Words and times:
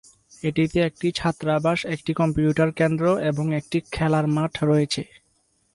এটিতে 0.43 0.77
একটি 0.79 1.07
ছাত্রাবাস, 1.11 1.79
একটি 1.85 2.11
কম্পিউটার 2.13 2.69
কেন্দ্র 2.71 3.05
এবং 3.21 3.45
একটি 3.55 3.77
খেলার 3.91 4.25
মাঠ 4.27 4.53
রয়েছে। 4.63 5.01